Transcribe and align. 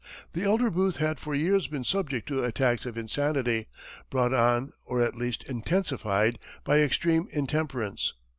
The 0.33 0.41
elder 0.45 0.71
Booth 0.71 0.95
had 0.95 1.19
for 1.19 1.35
years 1.35 1.67
been 1.67 1.83
subject 1.83 2.27
to 2.29 2.43
attacks 2.43 2.87
of 2.87 2.97
insanity, 2.97 3.67
brought 4.09 4.33
on, 4.33 4.73
or 4.83 4.99
at 4.99 5.13
least 5.15 5.43
intensified, 5.43 6.39
by 6.63 6.79
extreme 6.79 7.27
intemperance. 7.31 8.13